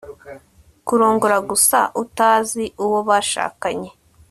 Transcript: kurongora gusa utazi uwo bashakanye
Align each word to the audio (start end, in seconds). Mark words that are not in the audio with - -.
kurongora 0.87 1.37
gusa 1.49 1.79
utazi 2.03 2.63
uwo 2.85 2.99
bashakanye 3.09 3.89